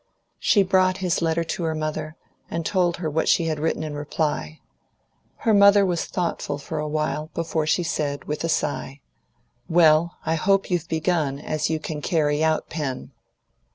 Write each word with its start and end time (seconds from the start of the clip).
She 0.39 0.63
brought 0.63 0.97
his 0.97 1.21
letter 1.21 1.43
to 1.43 1.61
her 1.61 1.75
mother, 1.75 2.15
and 2.49 2.65
told 2.65 2.97
her 2.97 3.07
what 3.07 3.29
she 3.29 3.45
had 3.45 3.59
written 3.59 3.83
in 3.83 3.93
reply. 3.93 4.59
Her 5.35 5.53
mother 5.53 5.85
was 5.85 6.05
thoughtful 6.05 6.59
a 6.75 6.87
while 6.87 7.29
before 7.35 7.67
she 7.67 7.83
said, 7.83 8.23
with 8.25 8.43
a 8.43 8.49
sigh, 8.49 8.99
"Well, 9.69 10.17
I 10.25 10.33
hope 10.33 10.71
you've 10.71 10.89
begun 10.89 11.37
as 11.37 11.69
you 11.69 11.79
can 11.79 12.01
carry 12.01 12.43
out, 12.43 12.67
Pen." 12.67 13.11